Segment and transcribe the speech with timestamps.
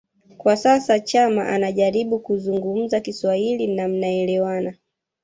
[0.37, 4.73] kwa sasa Chama anajaribu kuzungumza Kiswahili na mnaelewana